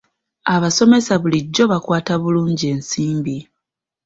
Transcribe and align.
Abasomesa 0.55 1.13
bulijjo 1.21 1.63
bakwata 1.71 2.13
bulungi 2.21 2.65
ensimbi. 2.73 3.37